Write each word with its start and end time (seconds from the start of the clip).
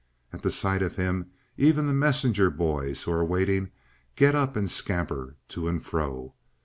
At 0.33 0.41
the 0.41 0.49
sight 0.49 0.81
of 0.81 0.95
him 0.95 1.27
even 1.57 1.85
the 1.85 1.93
messenger 1.93 2.49
boys 2.49 3.03
who 3.03 3.11
are 3.11 3.23
waiting, 3.23 3.69
get 4.15 4.33
up 4.33 4.55
and 4.55 4.67
scamper 4.67 5.35
to 5.49 5.67
and 5.67 5.85
fro. 5.85 6.33